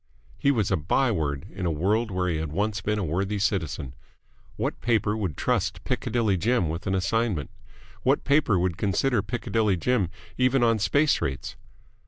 He 0.39 0.49
was 0.49 0.71
a 0.71 0.77
by 0.77 1.11
word 1.11 1.45
in 1.51 1.67
a 1.67 1.71
world 1.71 2.09
where 2.09 2.27
he 2.27 2.37
had 2.37 2.51
once 2.51 2.81
been 2.81 2.97
a 2.97 3.03
worthy 3.05 3.37
citizen. 3.37 3.93
What 4.55 4.81
paper 4.81 5.15
would 5.15 5.37
trust 5.37 5.83
Piccadilly 5.83 6.37
Jim 6.37 6.69
with 6.69 6.87
an 6.87 6.95
assignment? 6.95 7.51
What 8.01 8.23
paper 8.23 8.57
would 8.57 8.77
consider 8.79 9.21
Piccadilly 9.21 9.77
Jim 9.77 10.09
even 10.39 10.63
on 10.63 10.79
space 10.79 11.21
rates? 11.21 11.55